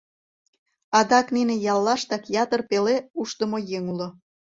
[0.99, 4.07] Адак нине яллаштак ятыр пеле ушдымо еҥ уло.